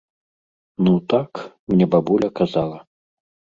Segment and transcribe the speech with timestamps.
[0.87, 1.31] Ну так,
[1.73, 2.83] мне бабуля казала.